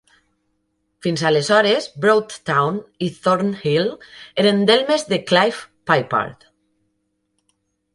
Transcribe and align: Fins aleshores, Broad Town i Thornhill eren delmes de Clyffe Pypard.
Fins 1.05 1.23
aleshores, 1.29 1.89
Broad 2.07 2.33
Town 2.51 2.81
i 3.09 3.11
Thornhill 3.27 3.93
eren 4.47 4.67
delmes 4.73 5.09
de 5.15 5.25
Clyffe 5.31 5.73
Pypard. 5.93 6.53